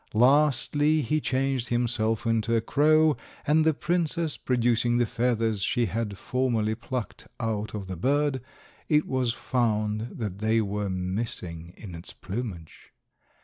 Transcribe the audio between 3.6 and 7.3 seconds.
the princess producing the feathers she had formerly plucked